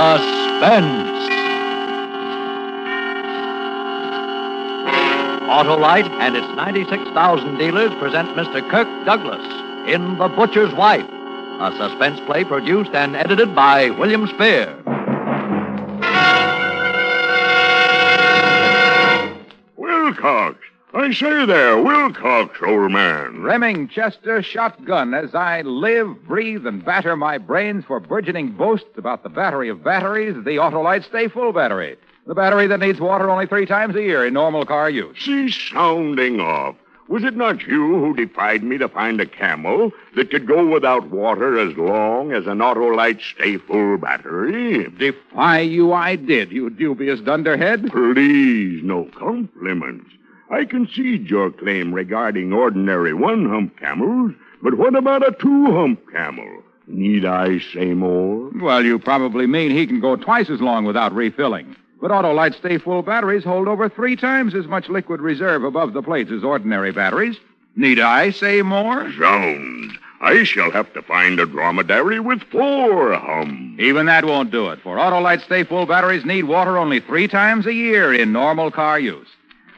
[0.00, 1.28] Suspense.
[5.50, 8.66] Autolite and its 96,000 dealers present Mr.
[8.70, 9.44] Kirk Douglas
[9.86, 14.74] in The Butcher's Wife, a suspense play produced and edited by William Spier.
[20.92, 23.36] I say there, Wilcox, old man.
[23.36, 29.28] Remingchester shotgun as I live, breathe, and batter my brains for burgeoning boasts about the
[29.28, 31.96] battery of batteries, the Autolite Stay Full battery.
[32.26, 35.16] The battery that needs water only three times a year in normal car use.
[35.16, 36.74] She's sounding off.
[37.08, 41.08] Was it not you who defied me to find a camel that could go without
[41.08, 44.88] water as long as an Autolite Stay Full battery?
[44.98, 47.90] Defy you I did, you dubious dunderhead.
[47.90, 50.10] Please, no compliments.
[50.50, 56.00] I concede your claim regarding ordinary one hump camels, but what about a two hump
[56.10, 56.62] camel?
[56.88, 58.50] Need I say more?
[58.56, 61.76] Well, you probably mean he can go twice as long without refilling.
[62.00, 66.02] But Autolite Stay Full batteries hold over three times as much liquid reserve above the
[66.02, 67.36] plates as ordinary batteries.
[67.76, 69.08] Need I say more?
[69.12, 69.94] Zounds.
[70.20, 73.80] I shall have to find a dromedary with four humps.
[73.80, 77.66] Even that won't do it, for Autolite Stay Full batteries need water only three times
[77.66, 79.28] a year in normal car use.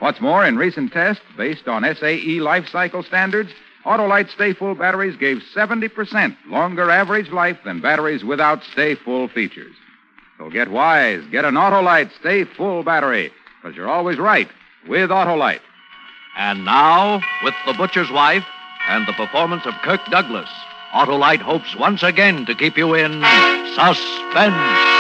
[0.02, 3.50] What's more, in recent tests based on SAE life cycle standards,
[3.84, 9.76] Autolite Stay Full batteries gave 70% longer average life than batteries without Stay Full features.
[10.38, 11.22] So get wise.
[11.30, 13.30] Get an Autolite Stay Full battery,
[13.62, 14.48] because you're always right
[14.88, 15.60] with Autolite.
[16.36, 18.44] And now, with The Butcher's Wife
[18.88, 20.50] and the performance of Kirk Douglas,
[20.92, 23.22] Autolite hopes once again to keep you in
[23.76, 24.91] suspense.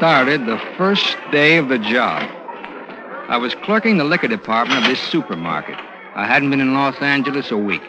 [0.00, 2.22] Started the first day of the job.
[3.28, 5.76] I was clerking the liquor department of this supermarket.
[6.14, 7.82] I hadn't been in Los Angeles a week.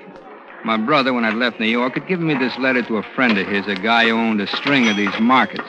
[0.66, 3.38] My brother, when I'd left New York, had given me this letter to a friend
[3.38, 5.64] of his, a guy who owned a string of these markets.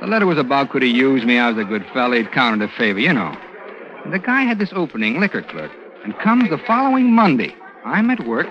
[0.00, 1.40] The letter was about could he use me?
[1.40, 2.18] I was a good fella.
[2.18, 3.36] He'd counted a favor, you know.
[4.04, 5.72] And the guy had this opening, liquor clerk.
[6.04, 7.52] And comes the following Monday.
[7.84, 8.46] I'm at work.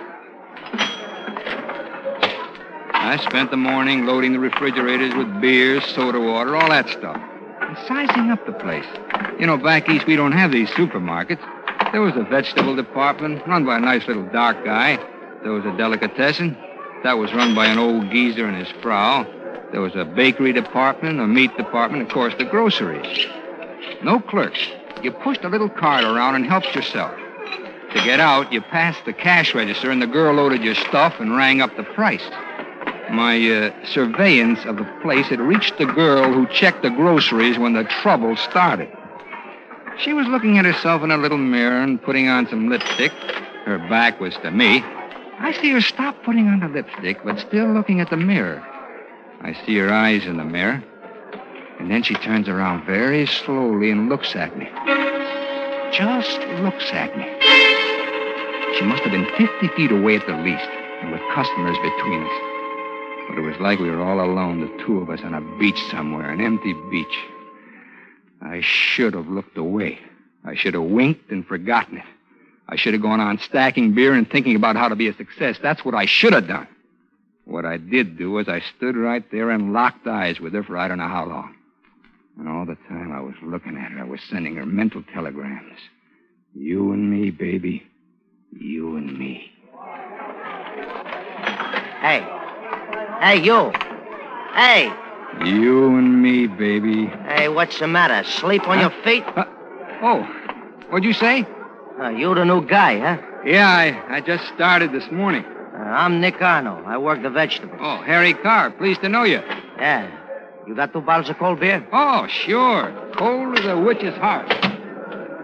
[3.04, 7.22] I spent the morning loading the refrigerators with beers, soda water, all that stuff.
[7.60, 8.86] And sizing up the place.
[9.38, 11.42] You know, back east, we don't have these supermarkets.
[11.92, 14.96] There was a vegetable department run by a nice little dark guy.
[15.44, 16.58] There was a delicatessen.
[17.04, 19.26] That was run by an old geezer and his frau.
[19.74, 23.28] There was a bakery department, a meat department, of course, the groceries.
[24.02, 24.66] No clerks.
[25.02, 27.14] You pushed a little cart around and helped yourself.
[27.94, 31.36] To get out, you passed the cash register, and the girl loaded your stuff and
[31.36, 32.24] rang up the price.
[33.12, 37.74] My uh, surveillance of the place had reached the girl who checked the groceries when
[37.74, 38.90] the trouble started.
[40.00, 43.12] She was looking at herself in a little mirror and putting on some lipstick.
[43.66, 44.84] Her back was to me.
[45.40, 48.66] I see her stop putting on the lipstick, but still looking at the mirror.
[49.42, 50.84] I see her eyes in the mirror.
[51.80, 54.70] And then she turns around very slowly and looks at me.
[55.92, 57.26] Just looks at me.
[58.78, 60.70] She must have been 50 feet away at the least,
[61.02, 62.53] and with customers between us.
[63.30, 65.80] But it was like we were all alone, the two of us on a beach
[65.90, 67.18] somewhere, an empty beach.
[68.42, 70.00] I should have looked away.
[70.44, 72.06] I should have winked and forgotten it.
[72.68, 75.58] I should have gone on stacking beer and thinking about how to be a success.
[75.62, 76.68] That's what I should have done.
[77.46, 80.78] What I did do was I stood right there and locked eyes with her for
[80.78, 81.56] I don't know how long.
[82.40, 85.78] And all the time I was looking at her, I was sending her mental telegrams.
[86.56, 87.84] You and me, baby.
[88.52, 89.52] You and me.
[92.02, 92.43] Hey.
[93.22, 93.72] Hey, you.
[94.56, 94.92] Hey.
[95.46, 97.08] You and me, baby.
[97.08, 98.28] Hey, what's the matter?
[98.30, 99.24] Sleep on your feet?
[99.36, 99.46] Uh,
[100.02, 100.24] oh,
[100.90, 101.46] what'd you say?
[102.00, 103.22] Uh, you the new guy, huh?
[103.46, 105.44] Yeah, I, I just started this morning.
[105.44, 106.84] Uh, I'm Nick Arno.
[106.86, 107.80] I work the vegetables.
[107.82, 108.72] Oh, Harry Carr.
[108.72, 109.42] Pleased to know you.
[109.78, 110.20] Yeah.
[110.68, 111.86] You got two bottles of cold beer?
[111.92, 113.12] Oh, sure.
[113.18, 114.50] Cold as a witch's heart.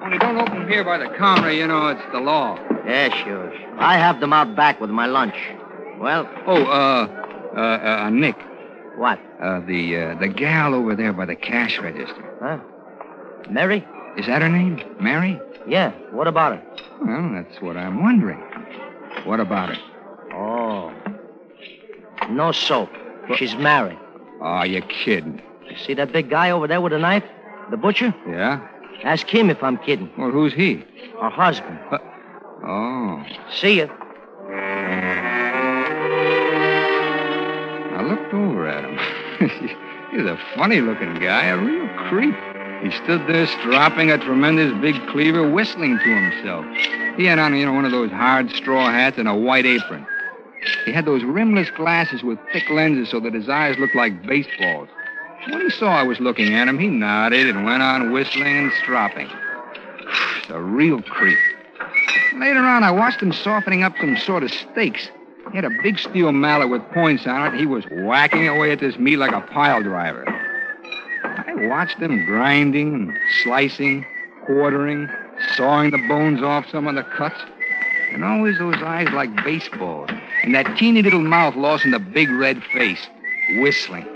[0.01, 2.57] Only don't open here by the counter, you know, it's the law.
[2.86, 3.54] Yeah, sure.
[3.80, 5.36] I have them out back with my lunch.
[6.00, 6.30] Well?
[6.48, 7.19] Oh, uh,
[7.56, 8.36] uh, uh, Nick.
[8.96, 9.19] What?
[9.42, 12.38] Uh, the, uh, the gal over there by the cash register.
[12.42, 12.60] Huh?
[13.50, 13.86] Mary?
[14.18, 14.81] Is that her name?
[15.00, 15.40] Mary?
[15.68, 15.92] Yeah.
[16.12, 16.63] What about her?
[17.01, 18.40] Well, that's what I'm wondering.
[19.24, 19.81] What about her?
[20.34, 20.94] Oh.
[22.30, 22.90] No soap.
[23.36, 23.98] She's married.
[24.42, 25.42] Oh, you're kidding.
[25.69, 27.24] You see that big guy over there with a knife?
[27.72, 28.13] The butcher?
[28.28, 28.68] Yeah?
[29.04, 30.10] Ask him if I'm kidding.
[30.18, 30.84] Well, who's he?
[31.22, 31.80] Her husband.
[31.92, 31.98] Uh,
[32.66, 33.24] oh.
[33.54, 33.88] See ya.
[40.11, 42.35] He's a funny looking guy, a real creep.
[42.81, 46.65] He stood there stropping a tremendous big cleaver, whistling to himself.
[47.15, 50.07] He had on, you know, one of those hard straw hats and a white apron.
[50.85, 54.89] He had those rimless glasses with thick lenses so that his eyes looked like baseballs.
[55.50, 58.71] When he saw I was looking at him, he nodded and went on whistling and
[58.81, 59.29] stropping.
[60.50, 61.38] a real creep.
[62.35, 65.09] Later on, I watched him softening up some sort of steaks.
[65.51, 67.60] He had a big steel mallet with points on it.
[67.60, 70.24] He was whacking away at this meat like a pile driver.
[71.24, 74.06] I watched him grinding and slicing,
[74.46, 75.10] quartering,
[75.56, 77.40] sawing the bones off some of the cuts.
[78.13, 80.10] And always those eyes like baseballs.
[80.44, 83.07] And that teeny little mouth lost in the big red face,
[83.57, 84.07] whistling.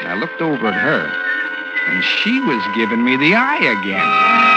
[0.00, 1.06] And I looked over at her,
[1.88, 4.53] and she was giving me the eye again.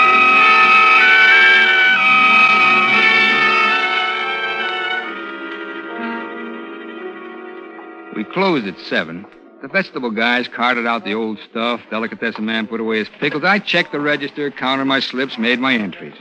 [8.17, 9.27] We closed at seven.
[9.61, 11.81] The vegetable guys carted out the old stuff.
[11.91, 13.43] Delicatessen man put away his pickles.
[13.43, 16.15] I checked the register, counted my slips, made my entries.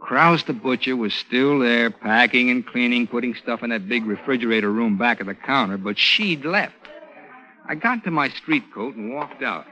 [0.00, 4.70] Kraus the butcher was still there, packing and cleaning, putting stuff in that big refrigerator
[4.70, 6.74] room back of the counter, but she'd left.
[7.66, 9.64] I got to my street coat and walked out.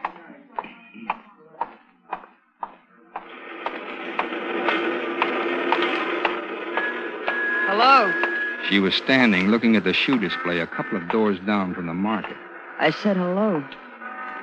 [7.69, 8.40] Hello.
[8.69, 11.95] She was standing looking at the shoe display a couple of doors down from the
[11.95, 12.37] market.
[12.79, 13.65] I said hello.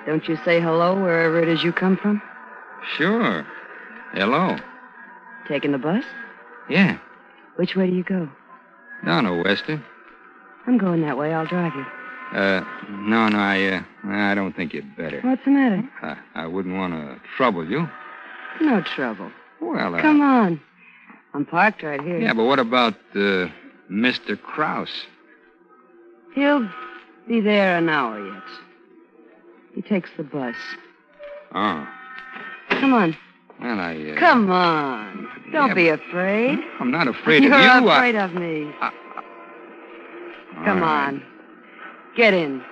[0.06, 2.22] Don't you say hello wherever it is you come from?
[2.98, 3.46] Sure.
[4.14, 4.58] Hello.
[5.48, 6.04] Taking the bus?
[6.70, 6.98] Yeah.
[7.56, 8.30] Which way do you go?
[9.06, 9.84] Down to Western.
[10.66, 11.34] I'm going that way.
[11.34, 11.86] I'll drive you.
[12.38, 15.22] Uh, no, no, I, uh, I don't think you'd better.
[15.22, 15.82] What's the matter?
[16.02, 17.88] I, I wouldn't want to trouble you.
[18.60, 19.32] No trouble.
[19.62, 20.60] Well, uh, Come on.
[21.34, 22.20] I'm parked right here.
[22.20, 23.48] Yeah, but what about, uh,
[23.92, 24.40] Mr.
[24.40, 24.90] Kraus?
[26.36, 26.70] He'll
[27.28, 28.44] be there an hour yet.
[29.76, 30.56] He takes the bus.
[31.54, 31.88] Oh.
[32.70, 33.18] Come on.
[33.60, 34.20] Well, I, uh...
[34.20, 35.28] Come on.
[35.52, 36.60] Don't Yeah, be afraid.
[36.80, 38.72] I'm not afraid of You're of You're afraid of me.
[38.82, 38.92] All
[40.66, 41.08] Come right.
[41.08, 41.24] on.
[42.16, 42.64] Get in.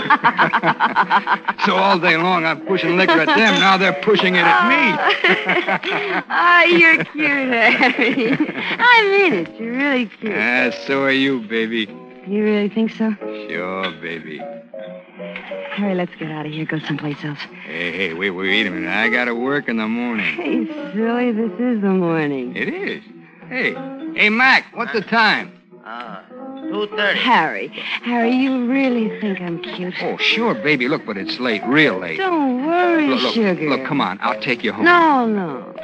[1.66, 3.60] So all day long I'm pushing liquor at them.
[3.60, 6.22] Now they're pushing it at me.
[6.32, 8.32] Ah, you're cute, Harry.
[8.78, 9.60] I mean it.
[9.60, 10.32] You're really cute.
[10.34, 11.86] Ah, so are you, baby.
[12.26, 13.14] You really think so?
[13.48, 14.38] Sure, baby.
[15.72, 16.64] Harry, let's get out of here.
[16.64, 17.38] Go someplace else.
[17.64, 18.90] Hey, hey, wait, wait a minute.
[18.90, 20.34] I gotta work in the morning.
[20.34, 22.56] Hey, silly, this is the morning.
[22.56, 23.02] It is.
[23.48, 23.74] Hey,
[24.14, 25.52] hey, Mac, what's the time?
[25.84, 26.22] Ah,
[26.70, 27.14] 2.30.
[27.16, 27.68] Harry,
[28.02, 29.94] Harry, you really think I'm cute?
[30.02, 30.86] Oh, sure, baby.
[30.88, 32.18] Look, but it's late, real late.
[32.18, 33.68] Don't worry, Look, look, sugar.
[33.68, 34.18] look, come on.
[34.22, 34.84] I'll take you home.
[34.84, 35.74] No, no.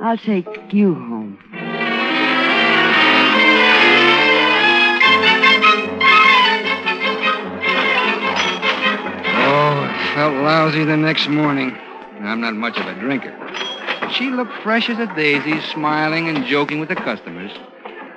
[0.00, 1.38] I'll take you home.
[9.36, 11.76] Oh, it felt lousy the next morning.
[12.20, 13.32] I'm not much of a drinker.
[14.12, 17.50] She looked fresh as a daisy, smiling and joking with the customers.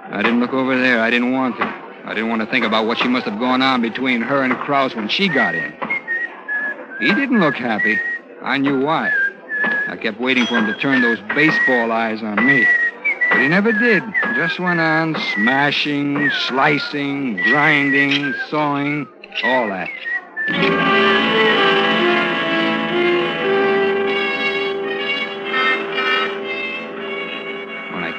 [0.09, 1.01] I didn't look over there.
[1.01, 1.65] I didn't want to.
[2.05, 4.55] I didn't want to think about what she must have gone on between her and
[4.55, 5.73] Kraus when she got in.
[7.01, 7.99] He didn't look happy.
[8.41, 9.11] I knew why.
[9.89, 12.65] I kept waiting for him to turn those baseball eyes on me.
[13.29, 14.03] But he never did.
[14.35, 19.07] Just went on smashing, slicing, grinding, sawing,
[19.43, 19.89] all that.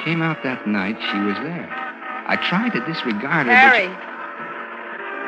[0.08, 1.68] Came out that night, she was there.
[2.26, 4.08] I tried to disregard her, Harry, but she...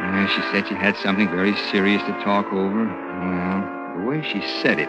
[0.00, 2.86] Yeah, she said she had something very serious to talk over.
[2.86, 4.88] Well, the way she said it,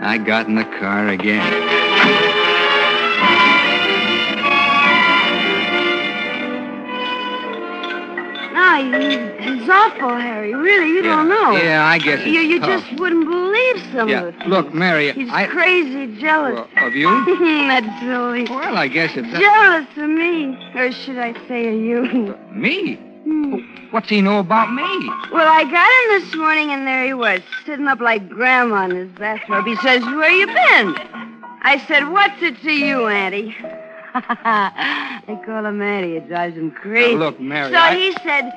[0.00, 2.39] I got in the car again.
[8.84, 10.54] He- he's awful, Harry.
[10.54, 11.56] Really, you don't know.
[11.56, 12.68] Yeah, I guess it's You, you tough.
[12.88, 14.72] just wouldn't believe some Yeah, of the look.
[14.74, 16.66] Mary, He's I- crazy jealous.
[16.76, 17.08] Well, of you?
[17.68, 18.44] That's silly.
[18.48, 19.28] Well, I guess it's...
[19.28, 20.56] Jealous of me.
[20.74, 22.36] Or should I say of you?
[22.52, 22.94] Me?
[22.94, 23.58] Hmm.
[23.90, 24.82] What's he know about me?
[25.32, 28.92] Well, I got him this morning and there he was, sitting up like grandma in
[28.96, 29.66] his bathrobe.
[29.66, 30.96] He says, Where you been?
[31.62, 33.54] I said, What's it to you, Auntie?
[34.14, 36.16] they call him Auntie.
[36.16, 37.14] It drives him crazy.
[37.14, 38.50] Now, look, Mary, So I- he said,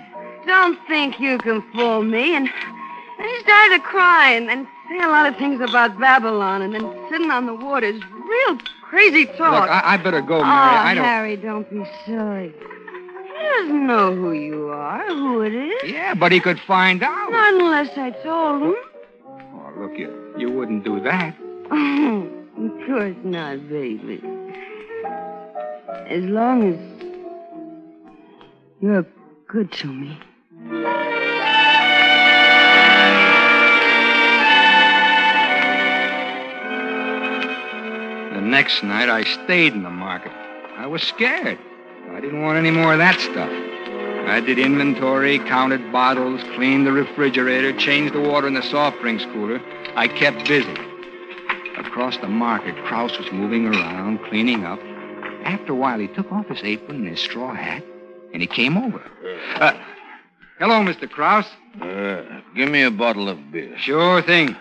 [0.46, 2.36] Don't think you can fool me.
[2.36, 6.62] And then he started to cry and, and say a lot of things about Babylon
[6.62, 8.02] and then sitting on the waters.
[8.12, 9.62] Real crazy talk.
[9.62, 10.44] Look, I, I better go, Mary.
[10.44, 11.04] oh, I don't...
[11.04, 12.54] Harry, don't be silly.
[12.54, 15.92] He doesn't know who you are, who it is.
[15.92, 17.32] Yeah, but he could find out.
[17.32, 18.76] Not unless I told him.
[19.26, 21.36] Oh, look, you, you wouldn't do that.
[22.56, 24.22] Of course not, baby.
[26.08, 26.80] As long as
[28.80, 29.06] you're
[29.48, 30.20] good to me.
[38.50, 40.32] Next night, I stayed in the market.
[40.78, 41.60] I was scared.
[42.12, 43.50] I didn't want any more of that stuff.
[44.28, 49.26] I did inventory, counted bottles, cleaned the refrigerator, changed the water in the soft drinks
[49.26, 49.60] cooler.
[49.96, 50.76] I kept busy.
[51.78, 54.80] Across the market, Kraus was moving around, cleaning up.
[55.44, 57.84] After a while, he took off his apron and his straw hat,
[58.32, 59.02] and he came over.
[59.56, 59.74] Uh,
[60.60, 61.10] hello, Mr.
[61.10, 61.46] Kraus.
[61.82, 62.24] Uh,
[62.56, 63.78] give me a bottle of beer.
[63.78, 64.56] Sure thing.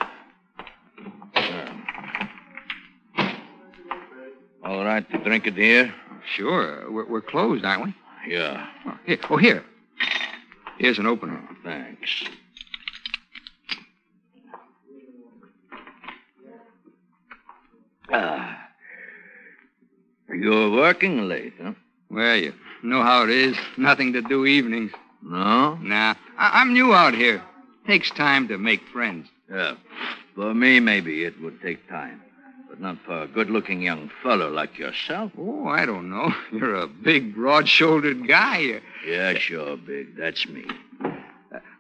[4.73, 5.95] All right to drink it here?
[6.35, 6.91] Sure.
[6.91, 7.95] We're, we're closed, aren't we?
[8.27, 8.67] Yeah.
[8.87, 9.19] Oh, here.
[9.29, 9.65] Oh, here.
[10.79, 11.47] Here's an opener.
[11.63, 12.25] Thanks.
[18.11, 18.67] Ah.
[20.33, 21.73] You're working late, huh?
[22.11, 23.55] Well, you know how it is.
[23.77, 24.93] Nothing to do evenings.
[25.23, 25.75] No?
[25.83, 27.43] Nah, I- I'm new out here.
[27.87, 29.29] Takes time to make friends.
[29.51, 29.75] Yeah.
[30.35, 32.23] For me, maybe it would take time.
[32.83, 35.31] Not for a good looking young fellow like yourself.
[35.39, 36.35] Oh, I don't know.
[36.53, 38.73] You're a big, broad shouldered guy.
[38.73, 40.17] Uh, Yeah, sure, Big.
[40.17, 40.65] That's me.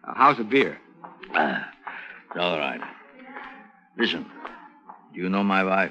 [0.05, 0.79] how's the beer?
[1.35, 2.81] It's all right.
[3.99, 4.25] Listen,
[5.13, 5.91] do you know my wife?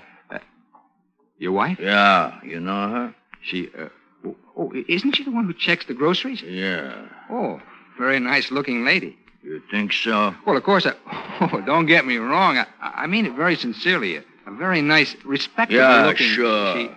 [1.39, 1.77] Your wife?
[1.81, 3.15] Yeah, you know her?
[3.41, 3.89] She, uh,
[4.25, 6.41] oh, oh, isn't she the one who checks the groceries?
[6.41, 7.05] Yeah.
[7.29, 7.59] Oh,
[7.97, 9.17] very nice looking lady.
[9.43, 10.33] You think so?
[10.45, 10.93] Well, of course, I,
[11.51, 12.57] oh, don't get me wrong.
[12.57, 14.23] I, I mean it very sincerely.
[14.45, 16.27] A, a very nice, respectable Yeah, looking.
[16.27, 16.73] sure.
[16.75, 16.89] She,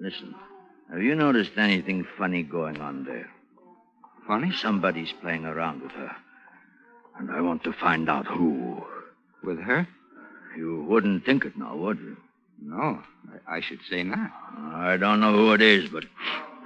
[0.00, 0.34] Listen,
[0.90, 3.28] have you noticed anything funny going on there?
[4.26, 4.52] funny?
[4.52, 6.10] Somebody's playing around with her.
[7.18, 8.80] And I want to find out who.
[9.42, 9.88] With her?
[10.56, 12.16] You wouldn't think it now, would you?
[12.62, 13.00] No,
[13.48, 14.30] I, I should say not.
[14.58, 16.04] I don't know who it is, but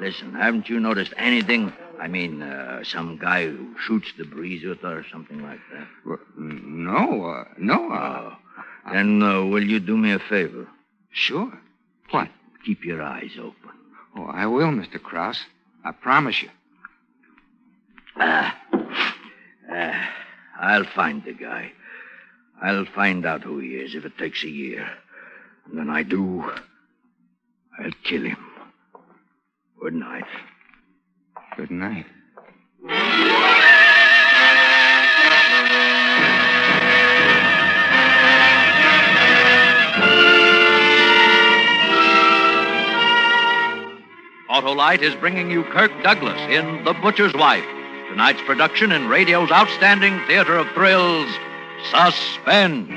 [0.00, 1.72] listen, haven't you noticed anything?
[2.00, 5.86] I mean, uh, some guy who shoots the breeze with her or something like that?
[6.04, 7.92] Well, no, uh, no.
[7.92, 8.34] Uh,
[8.86, 8.92] Oh.
[8.92, 10.68] Then uh, will you do me a favor?
[11.10, 11.52] sure.
[12.10, 12.28] What?
[12.66, 13.70] Keep your eyes open.
[14.16, 15.00] Oh, I will, Mr.
[15.00, 15.38] Kraus.
[15.84, 16.48] I promise you.
[18.16, 18.56] Ah.
[19.70, 20.10] Ah,
[20.60, 21.72] I'll find the guy.
[22.62, 24.88] I'll find out who he is if it takes a year.
[25.66, 26.44] And when I do,
[27.78, 28.38] I'll kill him.
[29.80, 30.24] Good night.
[31.56, 32.06] Good night.
[44.50, 47.64] Autolite is bringing you Kirk Douglas in The Butcher's Wife.
[48.10, 51.28] Tonight's production in radio's outstanding theater of thrills,
[51.90, 52.90] Suspense.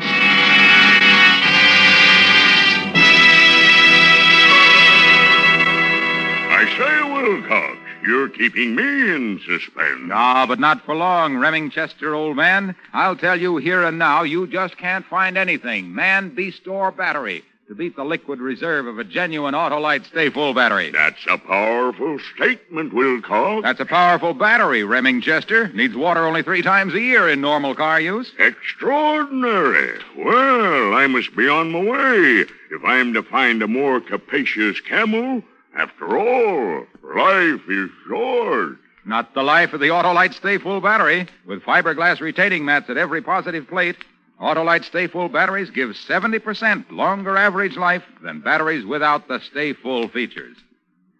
[6.49, 8.83] I say, Wilcox, you're keeping me
[9.15, 10.01] in suspense.
[10.03, 12.75] No, but not for long, Remingchester, old man.
[12.93, 17.43] I'll tell you here and now, you just can't find anything, man, beast, or battery,
[17.67, 20.89] to beat the liquid reserve of a genuine Autolite Stay Full battery.
[20.91, 23.63] That's a powerful statement, Wilcox.
[23.63, 25.73] That's a powerful battery, Remingchester.
[25.73, 28.31] Needs water only three times a year in normal car use.
[28.39, 29.99] Extraordinary.
[30.17, 35.43] Well, I must be on my way if I'm to find a more capacious camel.
[35.77, 38.77] After all, life is short.
[39.03, 41.27] Not the life of the Autolite Stay Full battery.
[41.45, 43.97] With fiberglass retaining mats at every positive plate,
[44.41, 50.09] Autolite Stay Full batteries give 70% longer average life than batteries without the Stay Full
[50.09, 50.55] features.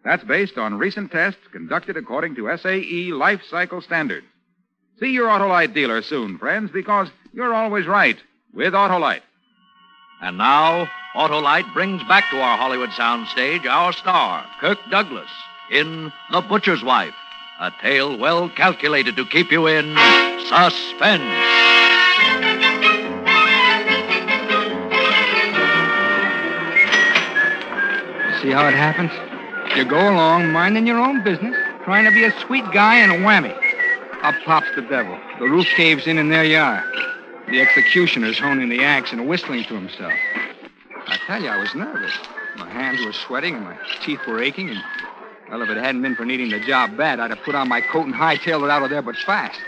[0.03, 4.27] That's based on recent tests conducted according to SAE life cycle standards.
[5.00, 8.17] See your Autolite dealer soon, friends, because you're always right
[8.53, 9.21] with Autolite.
[10.21, 15.29] And now, Autolite brings back to our Hollywood soundstage our star, Kirk Douglas,
[15.71, 17.13] in The Butcher's Wife,
[17.59, 19.95] a tale well calculated to keep you in
[20.47, 21.56] suspense.
[28.41, 29.12] See how it happens?
[29.75, 33.17] You go along minding your own business, trying to be a sweet guy, and a
[33.17, 33.56] whammy.
[34.22, 35.17] Up pops the devil.
[35.39, 36.84] The roof caves in, and there you are.
[37.50, 40.13] The executioner's honing the axe and whistling to himself.
[41.08, 42.12] I tell you, I was nervous.
[42.58, 44.84] My hands were sweating and my teeth were aching, and,
[45.50, 47.82] well, if it hadn't been for needing the job bad, I'd have put on my
[47.82, 49.60] coat and hightailed it out of there, but fast.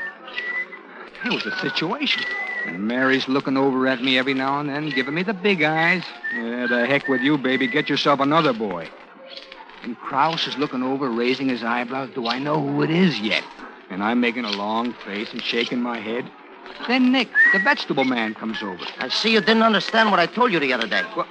[1.25, 2.23] It was a situation.
[2.65, 6.03] And Mary's looking over at me every now and then, giving me the big eyes.
[6.35, 7.67] Yeah, the heck with you, baby.
[7.67, 8.89] Get yourself another boy.
[9.83, 12.09] And Kraus is looking over, raising his eyebrows.
[12.13, 13.43] Do I know who it is yet?
[13.89, 16.29] And I'm making a long face and shaking my head.
[16.87, 18.85] Then Nick, the vegetable man, comes over.
[18.99, 21.01] I see you didn't understand what I told you the other day.
[21.13, 21.27] What,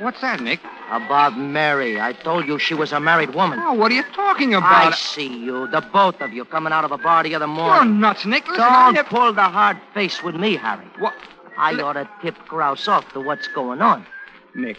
[0.00, 0.60] what's that, Nick?
[0.90, 2.00] About Mary.
[2.00, 3.58] I told you she was a married woman.
[3.62, 4.92] Oh, what are you talking about?
[4.92, 7.54] I see you, the both of you, coming out of a bar the other You're
[7.54, 8.00] morning.
[8.00, 8.46] nuts, Nick.
[8.48, 9.08] Listen, Don't never...
[9.08, 10.86] pull the hard face with me, Harry.
[10.98, 11.14] What?
[11.56, 14.06] I ought to tip Kraus off to what's going on.
[14.54, 14.76] Nick,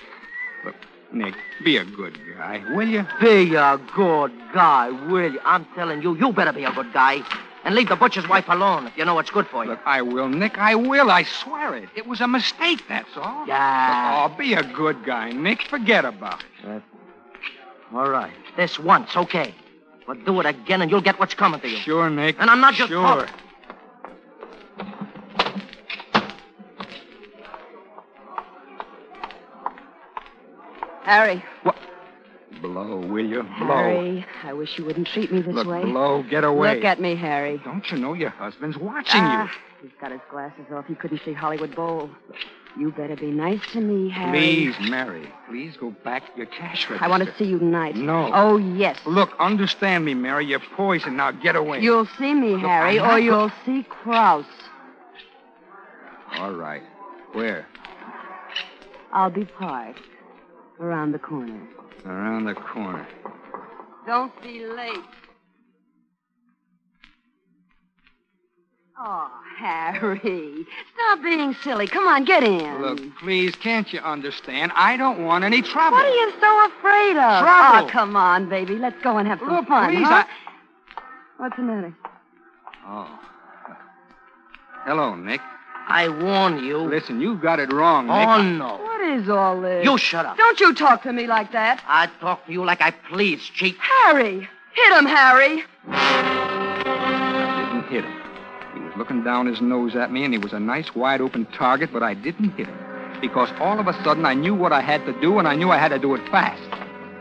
[0.65, 0.75] look,
[1.11, 3.05] Nick, be a good guy, will you?
[3.21, 5.39] Be a good guy, will you?
[5.43, 7.21] I'm telling you, you better be a good guy.
[7.63, 9.71] And leave the butcher's wife alone if you know what's good for you.
[9.71, 10.57] Look, I will, Nick.
[10.57, 11.11] I will.
[11.11, 11.89] I swear it.
[11.95, 13.45] It was a mistake, that's all.
[13.45, 14.23] Yeah.
[14.23, 15.63] Look, oh, be a good guy, Nick.
[15.63, 16.83] Forget about it.
[17.93, 18.33] All right.
[18.55, 19.53] This once, okay.
[20.07, 21.77] But do it again and you'll get what's coming to you.
[21.77, 22.37] Sure, Nick.
[22.39, 23.01] And I'm not just sure.
[23.01, 23.33] talking.
[31.03, 31.43] Harry.
[32.61, 33.43] Blow, will you?
[33.59, 33.67] Blow.
[33.67, 35.83] Harry, I wish you wouldn't treat me this Look, way.
[35.83, 36.75] Blow, get away.
[36.75, 37.61] Look at me, Harry.
[37.63, 39.51] Don't you know your husband's watching Ah,
[39.81, 40.85] he's got his glasses off.
[40.87, 42.09] He couldn't see Hollywood Bowl.
[42.77, 44.09] You better be nice to me.
[44.09, 44.37] Harry.
[44.37, 45.31] Please, Mary.
[45.49, 47.03] Please go back to your cash register.
[47.03, 47.95] I want to see you tonight.
[47.95, 48.29] No.
[48.33, 48.97] Oh, yes.
[49.05, 50.45] Look, understand me, Mary.
[50.45, 51.17] You're poisoned.
[51.17, 51.81] Now get away.
[51.81, 54.45] You'll see me, Look, Harry, or you'll see Kraus.
[56.37, 56.83] All right.
[57.33, 57.67] Where?
[59.11, 59.99] I'll be parked
[60.79, 61.61] around the corner.
[62.05, 63.07] Around the corner.
[64.05, 64.97] Don't be late.
[69.01, 70.65] Oh, Harry.
[70.93, 71.87] Stop being silly.
[71.87, 72.81] Come on, get in.
[72.81, 74.73] Look, please, can't you understand?
[74.75, 75.97] I don't want any trouble.
[75.97, 77.17] What are you so afraid of?
[77.17, 77.87] Ah, trouble.
[77.87, 78.75] Oh, come on, baby.
[78.75, 80.25] Let's go and have some Look, fun, please, huh?
[80.25, 81.01] I...
[81.37, 81.95] What's the matter?
[82.87, 83.19] Oh.
[84.83, 85.39] Hello, Nick.
[85.87, 86.79] I warn you.
[86.79, 88.27] Listen, you've got it wrong, Nick.
[88.27, 88.88] Oh, no.
[88.99, 89.85] What is all this?
[89.85, 90.35] You shut up.
[90.35, 91.81] Don't you talk to me like that.
[91.87, 93.77] I talk to you like I please, cheat.
[93.79, 94.45] Harry!
[94.73, 95.63] Hit him, Harry!
[95.87, 98.21] I didn't hit him.
[98.73, 101.45] He was looking down his nose at me, and he was a nice, wide open
[101.45, 102.77] target, but I didn't hit him.
[103.21, 105.71] Because all of a sudden I knew what I had to do, and I knew
[105.71, 106.61] I had to do it fast.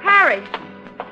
[0.03, 0.45] Harry!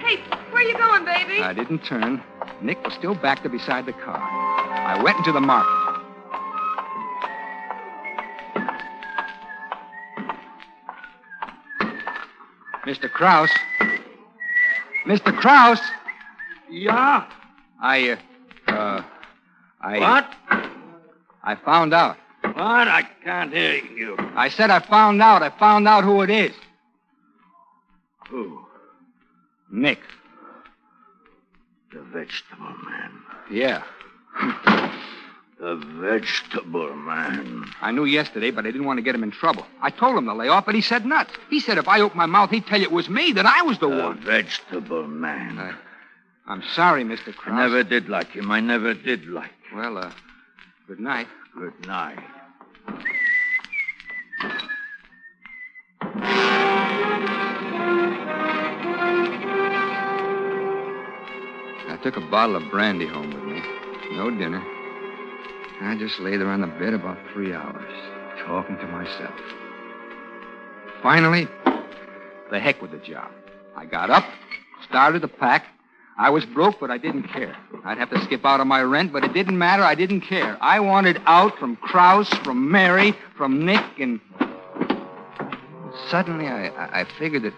[0.00, 1.42] Hey, where you going, baby?
[1.42, 2.20] I didn't turn.
[2.60, 4.18] Nick was still back there beside the car.
[4.18, 5.85] I went into the market.
[12.86, 13.10] Mr.
[13.10, 13.50] Kraus.
[15.06, 15.36] Mr.
[15.36, 15.80] Kraus.
[16.70, 17.26] Yeah?
[17.82, 19.02] I, uh, uh,
[19.80, 19.98] I.
[19.98, 20.34] What?
[21.42, 22.16] I found out.
[22.42, 22.56] What?
[22.56, 24.16] I can't hear you.
[24.18, 25.42] I said I found out.
[25.42, 26.52] I found out who it is.
[28.30, 28.60] Who?
[29.70, 29.98] Nick.
[31.92, 33.12] The vegetable man.
[33.50, 33.82] Yeah.
[35.58, 37.64] The vegetable man.
[37.80, 39.64] I knew yesterday, but I didn't want to get him in trouble.
[39.80, 41.32] I told him to lay off, but he said nuts.
[41.48, 43.62] He said if I opened my mouth, he'd tell you it was me, that I
[43.62, 44.20] was the The one.
[44.20, 45.58] vegetable man.
[45.58, 45.72] I-
[46.48, 47.34] I'm sorry, Mr.
[47.46, 48.50] I never did like him.
[48.52, 49.78] I never did like him.
[49.78, 50.12] Well, uh,
[50.86, 51.26] good night.
[51.58, 52.18] Good night.
[61.88, 63.62] I took a bottle of brandy home with me.
[64.16, 64.62] No dinner.
[65.82, 67.92] I just lay there on the bed about three hours,
[68.46, 69.34] talking to myself.
[71.02, 71.46] Finally,
[72.50, 73.30] the heck with the job.
[73.76, 74.24] I got up,
[74.88, 75.66] started to pack.
[76.18, 77.54] I was broke, but I didn't care.
[77.84, 79.82] I'd have to skip out on my rent, but it didn't matter.
[79.82, 80.56] I didn't care.
[80.62, 84.18] I wanted out from Kraus, from Mary, from Nick, and
[86.08, 87.54] suddenly I, I- figured that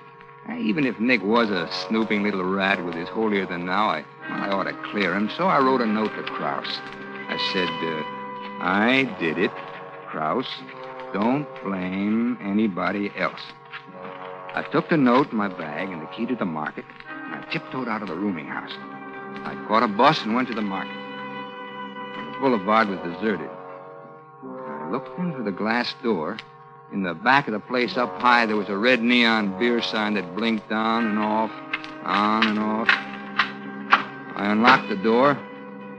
[0.48, 4.04] uh, even if Nick was a snooping little rat with his holier than now, I,
[4.28, 5.30] I ought to clear him.
[5.36, 6.80] So I wrote a note to Kraus.
[7.38, 8.02] I said, uh,
[8.64, 9.52] I did it,
[10.08, 10.48] Kraus.
[11.12, 13.40] Don't blame anybody else.
[14.54, 17.46] I took the note in my bag and the key to the market, and I
[17.52, 18.72] tiptoed out of the rooming house.
[19.44, 20.96] I caught a bus and went to the market.
[22.16, 23.50] The boulevard was deserted.
[24.42, 26.38] I looked in through the glass door.
[26.92, 30.14] In the back of the place up high, there was a red neon beer sign
[30.14, 31.52] that blinked on and off,
[32.02, 32.88] on and off.
[32.90, 35.38] I unlocked the door,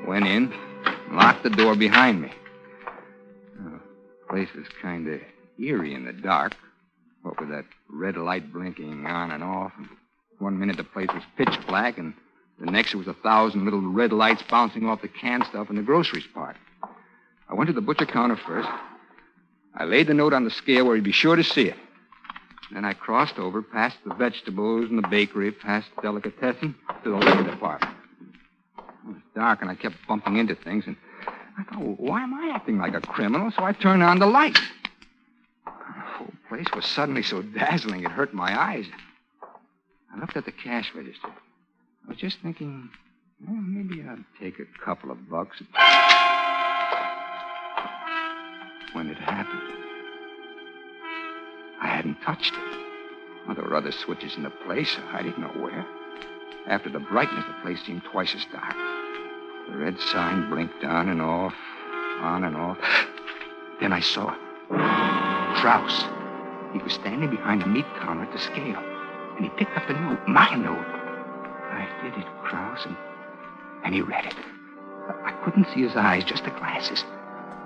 [0.05, 0.53] went in,
[1.11, 2.31] locked the door behind me.
[3.61, 3.79] Oh,
[4.21, 5.19] the place is kind of
[5.59, 6.55] eerie in the dark.
[7.21, 9.73] What with that red light blinking on and off.
[9.77, 9.89] And
[10.39, 12.13] one minute the place was pitch black, and
[12.59, 15.75] the next it was a thousand little red lights bouncing off the canned stuff in
[15.75, 16.55] the groceries part.
[17.49, 18.69] I went to the butcher counter first.
[19.75, 21.77] I laid the note on the scale where he'd be sure to see it.
[22.71, 27.15] Then I crossed over, past the vegetables and the bakery, past the delicatessen, to the
[27.17, 27.88] liquor department.
[29.39, 30.97] Dark, and I kept bumping into things, and
[31.57, 33.49] I thought, well, why am I acting like a criminal?
[33.55, 34.59] So I turned on the light.
[35.65, 38.85] The whole place was suddenly so dazzling it hurt my eyes.
[40.13, 41.29] I looked at the cash register.
[41.29, 42.89] I was just thinking,
[43.47, 45.61] well, maybe I'd take a couple of bucks.
[48.91, 49.61] when it happened.
[51.81, 52.77] I hadn't touched it.
[53.47, 54.97] Well, there were other switches in the place.
[55.13, 55.85] I didn't know where.
[56.67, 58.75] After the brightness, the place seemed twice as dark.
[59.71, 61.53] The red sign blinked on and off,
[62.21, 62.77] on and off.
[63.79, 64.35] Then I saw
[64.67, 66.05] Kraus.
[66.73, 68.81] He was standing behind the meat counter at the scale,
[69.35, 70.85] and he picked up the note, my note.
[71.71, 72.97] I did it, Kraus, and,
[73.83, 74.35] and he read it.
[75.23, 77.05] I couldn't see his eyes, just the glasses.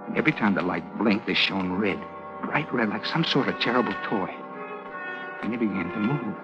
[0.08, 2.02] And every time the light blinked, they shone red,
[2.44, 4.30] bright red, like some sort of terrible toy.
[5.42, 6.36] And he began to move.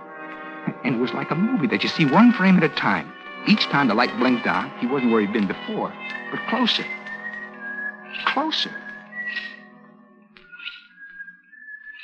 [0.85, 3.11] And it was like a movie that you see one frame at a time.
[3.47, 5.93] Each time the light blinked on, he wasn't where he'd been before,
[6.31, 6.85] but closer.
[8.25, 8.71] Closer.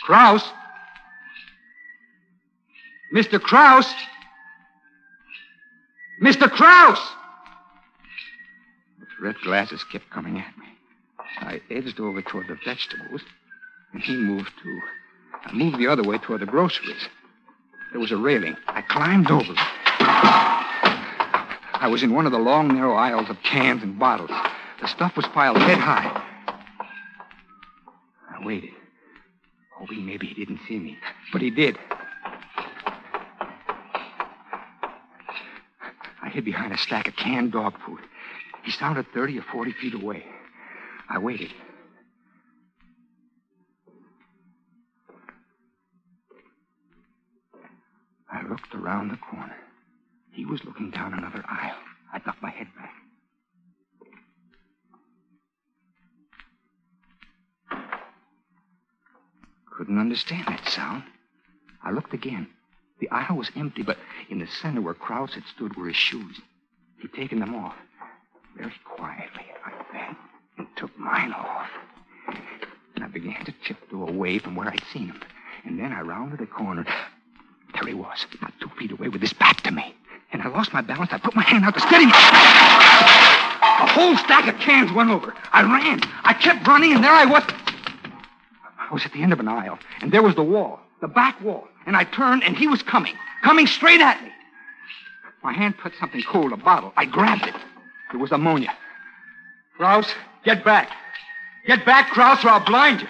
[0.04, 0.44] Kraus?
[3.14, 3.42] Mr.
[3.42, 3.92] Kraus?
[6.22, 6.50] Mr.
[6.50, 7.00] Kraus!
[9.00, 10.66] The red glasses kept coming at me.
[11.40, 13.22] I edged over toward the vegetables,
[13.94, 14.80] and he moved too.
[15.44, 17.08] I moved the other way toward the groceries.
[17.92, 18.56] There was a railing.
[18.68, 19.85] I climbed over it.
[21.86, 24.32] I was in one of the long, narrow aisles of cans and bottles.
[24.82, 26.20] The stuff was piled head high.
[28.28, 30.98] I waited, oh, hoping maybe he didn't see me.
[31.32, 31.78] But he did.
[36.24, 38.00] I hid behind a stack of canned dog food.
[38.64, 40.26] He sounded 30 or 40 feet away.
[41.08, 41.54] I waited.
[48.32, 49.45] I looked around the corner.
[50.56, 51.76] Was looking down another aisle.
[52.14, 52.94] I ducked my head back.
[59.78, 61.04] Couldn't understand that sound.
[61.84, 62.48] I looked again.
[63.02, 63.98] The aisle was empty, but
[64.30, 66.40] in the center where Kraus had stood were his shoes.
[67.02, 67.76] He'd taken them off.
[68.56, 70.16] Very quietly, like that,
[70.58, 71.68] and took mine off.
[72.96, 75.22] And I began to tiptoe away from where I'd seen him.
[75.66, 76.86] And then I rounded a corner.
[77.74, 79.95] There he was, not two feet away with his back to me.
[80.36, 81.14] And I lost my balance.
[81.14, 82.04] I put my hand out to steady.
[82.04, 85.34] A whole stack of cans went over.
[85.54, 86.02] I ran.
[86.26, 87.42] I kept running, and there I was.
[88.78, 91.42] I was at the end of an aisle, and there was the wall, the back
[91.42, 91.70] wall.
[91.86, 94.30] And I turned, and he was coming, coming straight at me.
[95.42, 96.92] My hand touched something cold, a bottle.
[96.98, 97.56] I grabbed it.
[98.14, 98.76] It was ammonia.
[99.78, 100.92] Kraus, get back.
[101.66, 103.08] Get back, Kraus, or I'll blind you.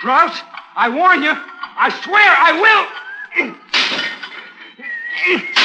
[0.00, 0.36] Kraus,
[0.74, 1.30] I warn you.
[1.32, 3.54] I swear I
[5.36, 5.52] will.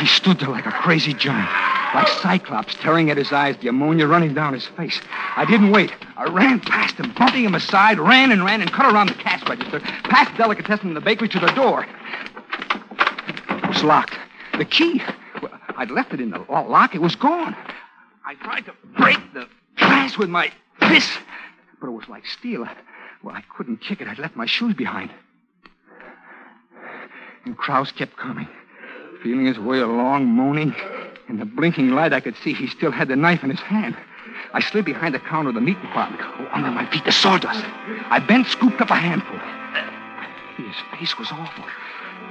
[0.00, 1.48] He stood there like a crazy giant,
[1.94, 4.98] like Cyclops tearing at his eyes, the ammonia running down his face.
[5.36, 5.92] I didn't wait.
[6.16, 9.46] I ran past him, bumping him aside, ran and ran and cut around the cash
[9.48, 11.86] register, past the delicatessen in the bakery to the door.
[13.48, 14.18] It was locked.
[14.56, 15.02] The key,
[15.42, 16.94] well, I'd left it in the lock.
[16.94, 17.54] It was gone.
[18.24, 19.46] I tried to break the
[19.76, 21.18] glass with my fist,
[21.80, 22.66] but it was like steel.
[23.22, 24.08] Well, I couldn't kick it.
[24.08, 25.10] I'd left my shoes behind.
[27.44, 28.48] And Kraus kept coming,
[29.22, 30.74] feeling his way along, moaning.
[31.28, 33.96] In the blinking light, I could see he still had the knife in his hand.
[34.52, 36.22] I slid behind the counter of the meat department.
[36.22, 37.64] Oh, under my feet, the sawdust.
[38.10, 39.38] I bent, scooped up a handful.
[40.56, 41.64] His face was awful,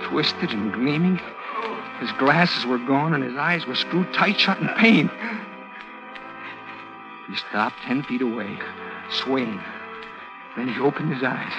[0.03, 1.19] twisted and gleaming.
[1.99, 5.09] His glasses were gone, and his eyes were screwed tight shut in pain.
[7.29, 8.57] He stopped ten feet away,
[9.11, 9.59] swaying.
[10.55, 11.53] Then he opened his eyes,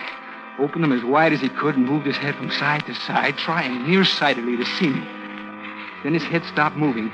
[0.59, 3.39] opened them as wide as he could, and moved his head from side to side,
[3.39, 5.07] trying nearsightedly to see me.
[6.03, 7.13] Then his head stopped moving,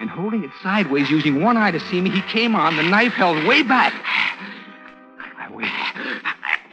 [0.00, 3.12] and holding it sideways, using one eye to see me, he came on, the knife
[3.12, 3.92] held way back.
[5.38, 5.70] I waited.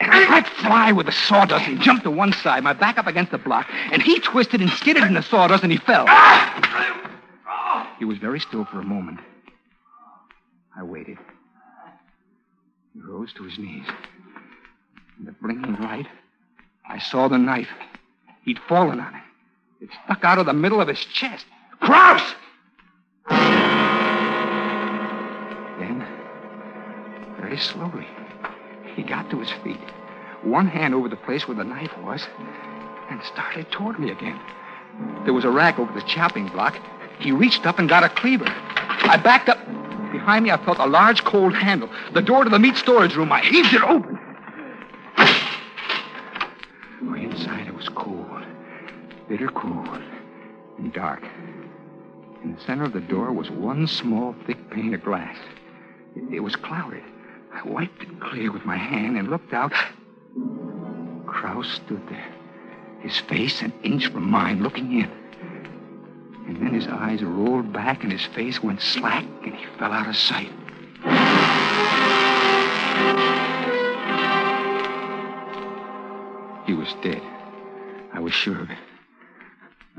[0.00, 3.38] I fly with the sawdust and jumped to one side, my back up against the
[3.38, 6.06] block, and he twisted and skidded in the sawdust, and he fell.
[7.98, 9.20] He was very still for a moment.
[10.76, 11.07] I waited.
[12.98, 13.86] He rose to his knees.
[15.20, 16.08] In the blinking light,
[16.88, 17.68] I saw the knife.
[18.42, 19.84] He'd fallen on it.
[19.84, 21.46] It stuck out of the middle of his chest.
[21.78, 22.22] Kraus!
[25.78, 26.04] Then,
[27.40, 28.06] very slowly,
[28.96, 29.78] he got to his feet,
[30.42, 32.26] one hand over the place where the knife was,
[33.10, 34.40] and started toward me again.
[35.24, 36.76] There was a rack over the chopping block.
[37.20, 38.46] He reached up and got a cleaver.
[38.48, 39.58] I backed up.
[40.12, 41.90] Behind me, I felt a large cold handle.
[42.14, 43.30] The door to the meat storage room.
[43.32, 44.18] I heaved it open.
[47.04, 48.44] Oh, inside, it was cold,
[49.28, 50.02] bitter cold,
[50.78, 51.22] and dark.
[52.42, 55.36] In the center of the door was one small, thick pane of glass.
[56.16, 57.02] It, it was clouded.
[57.52, 59.72] I wiped it clear with my hand and looked out.
[61.26, 62.32] Kraus stood there,
[63.00, 65.10] his face an inch from mine, looking in.
[66.58, 70.08] And then his eyes rolled back and his face went slack and he fell out
[70.08, 70.50] of sight.
[76.66, 77.22] He was dead.
[78.12, 78.78] I was sure of it.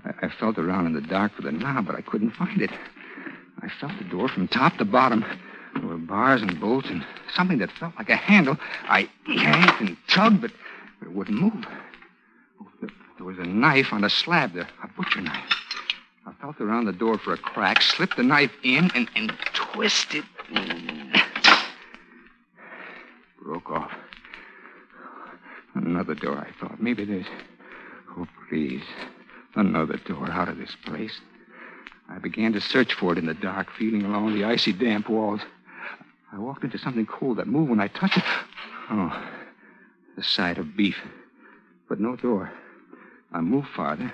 [0.03, 2.71] I, I felt around in the dark for the knob, but I couldn't find it.
[3.61, 5.23] I felt the door from top to bottom.
[5.75, 8.57] There were bars and bolts and something that felt like a handle.
[8.83, 10.51] I yanked and tugged, but,
[11.01, 11.65] it wouldn't move.
[12.61, 12.67] Oh,
[13.17, 15.68] there was a knife on the slab there, a butcher knife.
[16.25, 20.23] I felt around the door for a crack, slipped the knife in, and, and twisted.
[23.41, 23.91] Broke off.
[25.75, 26.81] Another door, I thought.
[26.81, 27.25] Maybe there's.
[28.17, 28.83] Oh, please.
[29.55, 31.19] Another door out of this place.
[32.09, 35.41] I began to search for it in the dark, feeling along the icy, damp walls.
[36.31, 38.23] I walked into something cold that moved when I touched it.
[38.91, 39.29] Oh,
[40.15, 40.97] the side of beef.
[41.87, 42.51] But no door.
[43.31, 44.11] I moved farther.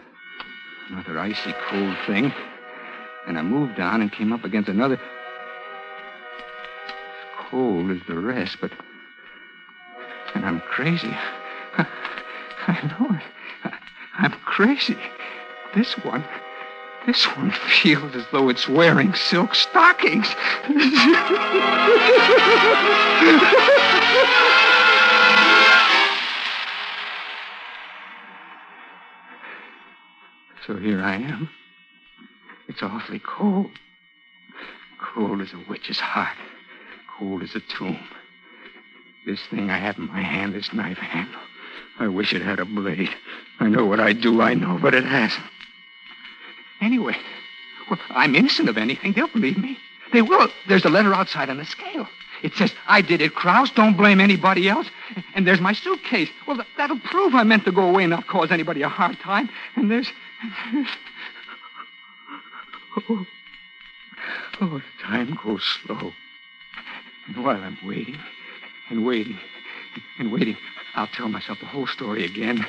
[0.90, 2.34] Another icy, cold thing.
[3.28, 4.96] And I moved on and came up against another.
[4.96, 5.02] As
[7.50, 8.72] cold as the rest, but.
[10.36, 11.16] And I'm crazy.
[12.68, 13.24] I know it.
[14.18, 14.98] I'm crazy.
[15.74, 16.24] This one.
[17.06, 20.28] This one feels as though it's wearing silk stockings.
[30.66, 31.50] so here I am.
[32.68, 33.72] It's awfully cold.
[35.00, 36.38] Cold as a witch's heart.
[37.18, 38.00] Cold as a tomb.
[39.26, 41.42] This thing I have in my hand, this knife handle.
[42.00, 43.10] I wish it had a blade.
[43.60, 45.46] I know what I do, I know, but it hasn't.
[46.82, 47.16] Anyway,
[47.90, 49.14] well, I'm innocent of anything.
[49.14, 49.78] They'll believe me.
[50.14, 50.50] They will.
[50.68, 52.08] There's a letter outside on the scale.
[52.46, 53.72] It says, I did it, Kraus.
[53.72, 54.88] Don't blame anybody else.
[55.34, 56.30] And there's my suitcase.
[56.48, 59.50] Well, that'll prove I meant to go away and not cause anybody a hard time.
[59.76, 60.12] And there's.
[63.10, 63.26] Oh,
[64.62, 66.12] oh, time goes slow.
[67.26, 68.20] And while I'm waiting
[68.92, 69.40] and waiting
[70.20, 70.56] and waiting,
[70.94, 72.64] I'll tell myself the whole story again.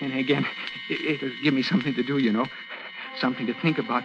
[0.00, 0.46] And again,
[0.88, 2.46] it, will give me something to do, you know.
[3.18, 4.04] Something to think about.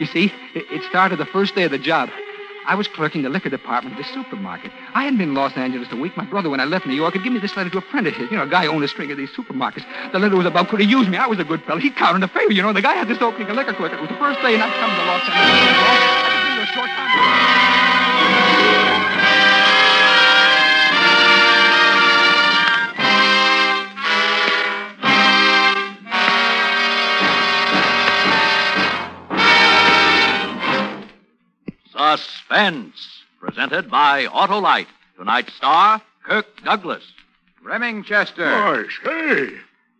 [0.00, 2.10] You see, it started the first day of the job.
[2.66, 4.72] I was clerking the liquor department of the supermarket.
[4.94, 6.16] I hadn't been in Los Angeles a week.
[6.16, 8.06] My brother, when I left New York, had given me this letter to a friend
[8.06, 8.30] of his.
[8.30, 9.84] You know, a guy who owned a string of these supermarkets.
[10.12, 11.18] The letter was about could he use me.
[11.18, 11.80] I was a good fellow.
[11.80, 12.52] He counted a favor.
[12.52, 13.92] You know, the guy had this opening a liquor clerk.
[13.92, 15.74] It was the first day, and I'd come to Los Angeles.
[15.84, 17.63] I could give you a short time.
[32.48, 34.86] Suspense, presented by Autolite.
[35.18, 37.02] Tonight's star, Kirk Douglas.
[37.64, 38.36] Remingchester.
[38.36, 39.48] Gosh, hey,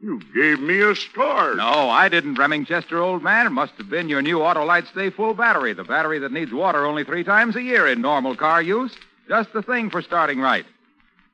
[0.02, 1.56] you gave me a start.
[1.56, 3.46] No, I didn't, Remingchester, old man.
[3.46, 6.84] It must have been your new Autolite Stay Full battery, the battery that needs water
[6.84, 8.94] only three times a year in normal car use.
[9.26, 10.66] Just the thing for starting right.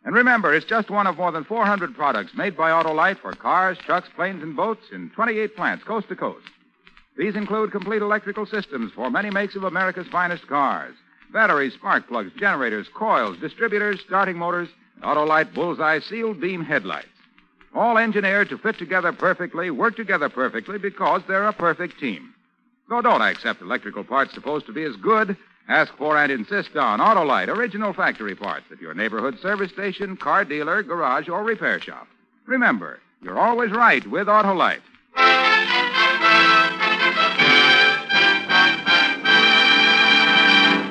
[0.04, 3.78] And remember, it's just one of more than 400 products made by Autolite for cars,
[3.78, 6.46] trucks, planes, and boats in 28 plants coast to coast.
[7.20, 10.94] These include complete electrical systems for many makes of America's finest cars
[11.35, 14.70] batteries, spark plugs, generators, coils, distributors, starting motors,
[15.02, 17.06] Autolite bullseye sealed beam headlights.
[17.74, 22.33] All engineered to fit together perfectly, work together perfectly because they're a perfect team.
[22.88, 25.37] So don't accept electrical parts supposed to be as good.
[25.68, 30.46] Ask for and insist on Autolite original factory parts at your neighborhood service station, car
[30.46, 32.09] dealer, garage, or repair shop.
[32.46, 34.80] Remember, you're always right with Autolite.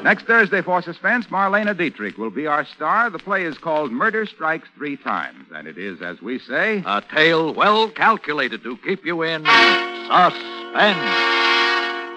[0.04, 3.10] Next Thursday for Suspense, Marlene Dietrich will be our star.
[3.10, 7.04] The play is called Murder Strikes Three Times, and it is, as we say, a
[7.14, 11.26] tale well calculated to keep you in suspense.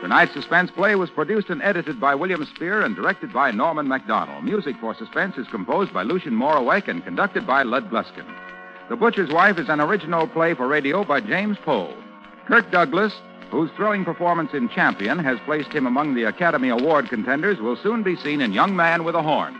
[0.00, 4.42] Tonight's suspense play was produced and edited by William Spier and directed by Norman Macdonnell.
[4.42, 8.26] Music for Suspense is composed by Lucien Moraweck and conducted by Lud Gluskin.
[8.88, 11.94] The Butcher's Wife is an original play for radio by James Poe.
[12.46, 13.12] Kirk Douglas,
[13.52, 18.02] whose thrilling performance in Champion has placed him among the Academy Award contenders, will soon
[18.02, 19.52] be seen in Young Man with a Horn.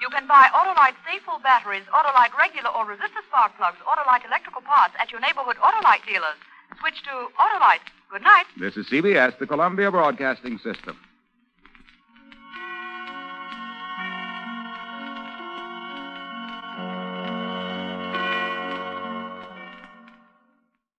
[0.00, 0.96] You can buy Autolite
[1.26, 6.06] Full batteries, Autolite regular or resistor spark plugs, Autolite electrical parts at your neighborhood Autolite
[6.08, 6.40] dealers.
[6.80, 7.84] Switch to Autolite.
[8.10, 8.46] Good night.
[8.58, 10.96] This is CBS, the Columbia Broadcasting System.